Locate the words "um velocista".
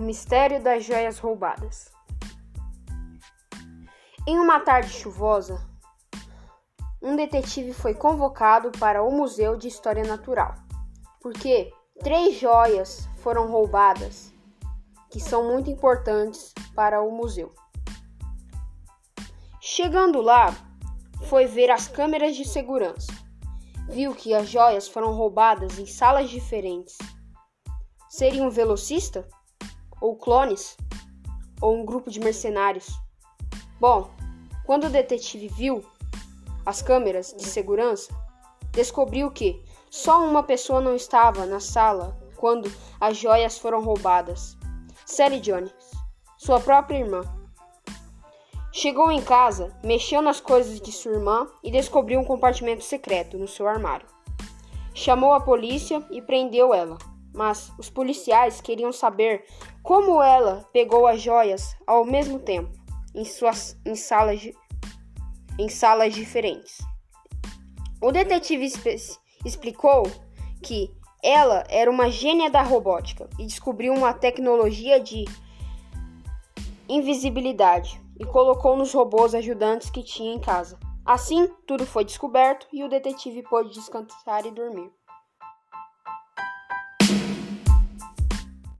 28.42-29.28